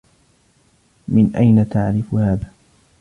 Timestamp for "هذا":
2.13-2.51